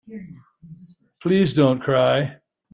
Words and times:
Please 1.21 1.53
don't 1.53 1.79
cry. 1.83 2.37